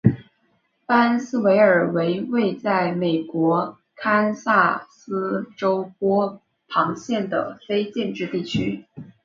[0.87, 8.85] 巴恩斯维尔为位在美国堪萨斯州波旁县的非建制地区。